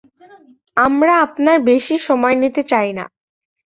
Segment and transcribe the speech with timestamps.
[0.77, 3.05] আমরা আপনার বেশি সময় নিতে চাই না।